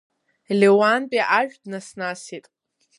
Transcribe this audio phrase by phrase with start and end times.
[0.59, 2.45] Леуанти ашә днаснасит.